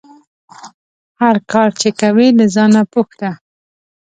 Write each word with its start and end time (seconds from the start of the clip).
هر 1.21 1.35
کار 1.51 1.69
چې 1.81 1.89
کوې 1.99 2.27
له 2.37 2.45
ځانه 2.55 2.81
پوښته 2.93 3.29